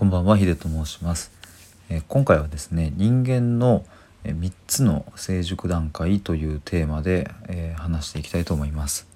[0.00, 1.30] こんばんは、ヒデと申します。
[1.90, 3.84] え今回はですね、人間の
[4.24, 9.06] 3つの成熟段階というテーマで、え話していきたいと思います。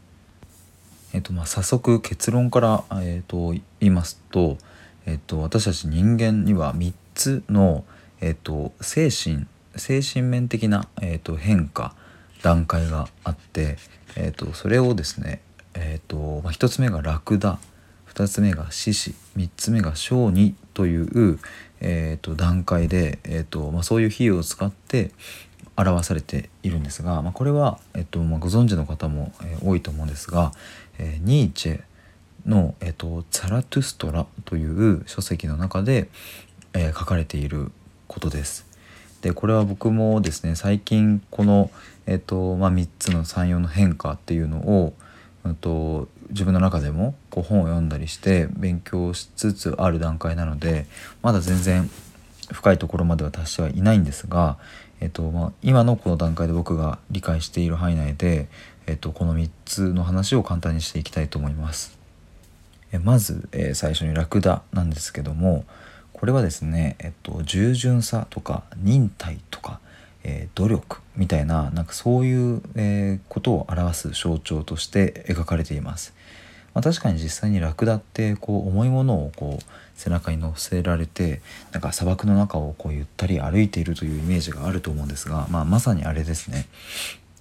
[1.14, 4.58] えっ、とまあ、早速結論から、えーと、言いますと,、
[5.06, 7.86] えーと、私たち人間には3つの、
[8.20, 9.46] えーと、精神
[9.76, 11.94] 精神面的な、えー、と変化
[12.42, 13.78] 段階があって、
[14.16, 15.40] えー、とそれをですね、
[15.72, 17.58] えーとまあ、1つ目がラクダ
[18.12, 21.38] 2つ目が獅子3つ目が小児という、
[21.80, 25.10] えー、と段階で、えーとまあ、そういう比喩を使って
[25.76, 30.52] 表されているんですが、まあ、これは、えーとまあ、ご存知の方も、えー、多いと思うんですが、
[30.98, 31.82] えー、ニーチェ
[32.46, 36.08] の、えーと「ツァラトゥストラ」という書籍の中で、
[36.74, 37.72] えー、書かれている
[38.06, 38.66] ことです。
[39.22, 41.70] でこれは僕もですね最近この、
[42.04, 44.92] えーとまあ、3つの34の変化っていうのを、
[45.60, 50.86] と自分の中でもこう本を読んだりして勉強しつつある段階なので
[51.22, 51.88] まだ全然
[52.52, 54.58] 深いところまでは達してはいないんですが、
[55.00, 58.48] えっとまあ、今のこの段階で僕が理解している範囲内で、
[58.86, 61.96] えっと、この3つの話を簡単にしていきたいと思います。
[62.92, 65.64] えまず、えー、最初にラクダなんですけども
[66.12, 69.80] これはですね、えっと、従順さとか忍耐とか
[70.24, 76.14] えー、努力みたいななんかそういう、えー、ことを表す象徴として描かれています。
[76.72, 86.66] まあ、確かに実際にラクダってこう重いものをこう背中に乗せられてなんか砂漠の中をこうゆったり歩いているというイメージがあると思うんですが、まあ、まさにあれですね。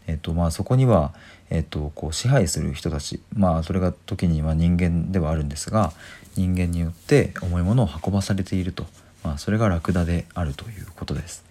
[0.06, 1.14] えっとまあ、そこには、
[1.50, 5.94] えっと、こう支配する人たち、まあ、それが時には人間ではあるんですが
[6.36, 8.86] 人間によって重いものを運ばされていると、
[9.24, 11.44] まあ、それがラクダであるということです。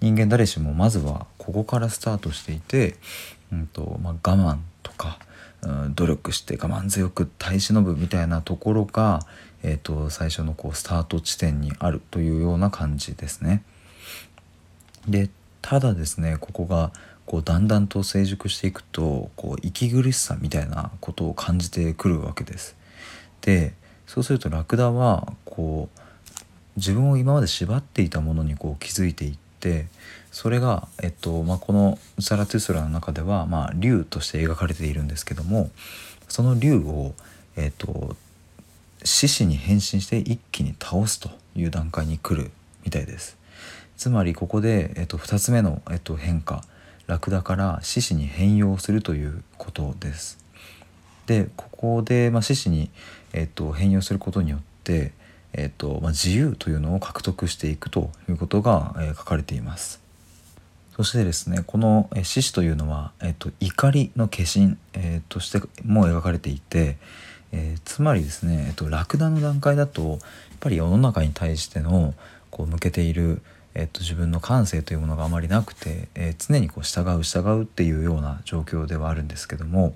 [0.00, 2.96] 人間誰しもまずはここからスタートしていて、
[3.52, 5.18] うんとまあ、我慢とか、
[5.62, 9.20] うん、努力して我慢強く耐え忍ぶみたいなところが、
[9.62, 13.62] えーと、最初のこうスタート地点にあるというような感じですね。
[15.06, 15.30] で
[15.62, 16.92] ただですねここが
[17.26, 22.76] こうだんだんと成熟していくとこう息苦しさみたいなことを感じてくるわけです。
[23.42, 23.74] で
[24.06, 26.00] そうするとラクダはこう
[26.78, 29.86] 自分を今まで縛っていたものにこう気づいていって
[30.30, 35.70] それが、えっとまあ、この「ザラトゥスラ」の中では、まあ、竜として描かれているんですけども
[36.28, 37.14] その竜を、
[37.56, 38.16] えっと、
[39.02, 42.50] 獅子に変身して一気に倒すという段階に来る
[42.84, 43.36] みたいです。
[43.96, 46.62] つまりここで、えっと、2つ目の、えっと、変化
[47.08, 50.38] ラクダから獅子に変容するということです。
[51.26, 52.90] でここで、まあ、獅子に、
[53.32, 55.12] えっと、変容することによって
[55.52, 60.00] えーとまあ、自由というのを獲得していくということが、えー、書かれています。
[60.98, 66.96] そしてですねこの獅子というのは、えーと、怒りの化身、えー、としても描かれていて、
[67.52, 70.18] えー、つまりですね、えーと、ラクダの段階だとやっ
[70.58, 72.14] ぱり世の中に対しての
[72.50, 73.42] こう向けている、
[73.74, 79.94] えー、と自分の感性というものがあまりなくて、えー、常にこう従う従うっていうような状況ではあるんですけども、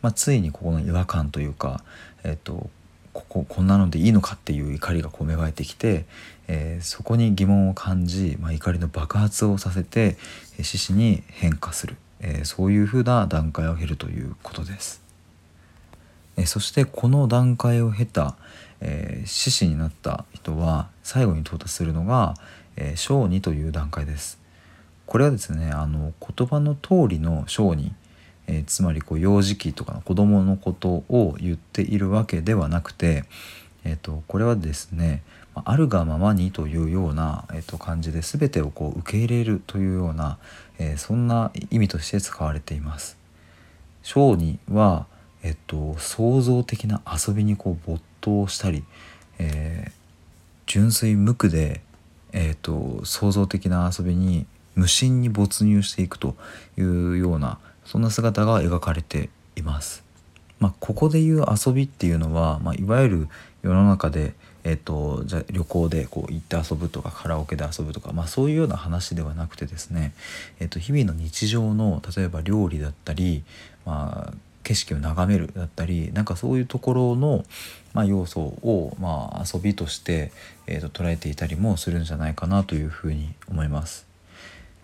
[0.00, 1.82] まあ、ついにここの違和感というか、
[2.24, 2.70] えー、と
[3.18, 6.04] こここんなのでいいのかっていう怒りがこう芽生えてきて、
[6.46, 10.16] えー、そこに疑問を感じ、まあ、怒りの爆発をさせて
[10.62, 15.02] 獅子に変化する、えー、そういうふうな段階を経るということです。
[16.36, 18.36] えー、そしてこの段階を経た、
[18.80, 22.36] え獅子になった人は最後に到達するのが、
[22.76, 24.38] え小児という段階です。
[25.06, 27.90] これはですねあの言葉の通りの小児
[28.48, 33.24] えー、つまりこう幼児期とかの子供のことを言っているわけではなくて、
[33.84, 35.22] えーと、これはですね
[35.54, 40.38] あるがままにというような、えー、と感じで全てをこう受け入れるというような、
[40.78, 43.16] えー、そんな意味として使われています。
[44.02, 45.06] 小児は、
[45.42, 48.84] えっと、創造的な遊びにこう没頭したり、
[49.38, 49.92] えー、
[50.66, 51.82] 純粋無垢で、
[52.32, 56.36] えーと創造的な遊びに無心に没入していくと
[56.78, 57.58] いうような
[57.88, 60.04] そんな姿が描かれています。
[60.60, 63.28] まあ、ここでいう遊びっていうのは、まあ、いわゆる
[63.62, 70.12] 世の中で、えーと、じゃ旅行でこう行って遊ぶとかカラオケで遊ぶとか、まあ、そういうような話ではなくてですね、
[70.60, 73.42] えーと、日々の日常の例えば料理だったり、
[73.86, 74.34] まあ、
[74.64, 77.46] 景色を眺めるだったりなんかそういうところの、
[77.94, 80.30] まあ、要素を、まあ、遊びとして、
[80.66, 84.07] えーと捉えていたりもするんじゃないかなというふうに思います。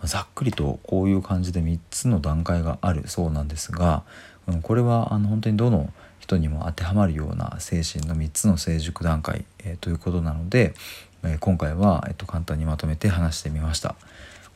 [0.07, 4.03] ざっくりとこういう感じで3つの段階があるそうなんですが、
[4.47, 5.91] うん、これはあの本当にどの
[6.21, 10.75] 人にも当てはまるような精神の3つの成熟段階、えー、ということなので、
[11.23, 13.95] えー、今回は、えー、と簡単にまとめて話してみました。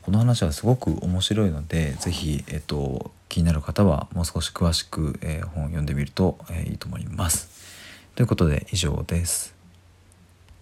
[0.03, 7.51] この話はすごく面白いので是非、えーと、気になる方はもう少し詳しく、えー、本を読んでみると、えー、いいと思います。
[8.15, 9.57] ということで以上です。